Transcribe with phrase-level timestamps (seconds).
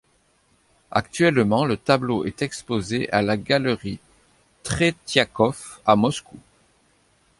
[0.89, 3.99] Actuellement le tableau est exposé à la galerie
[4.63, 6.39] Tretiakov à Moscou.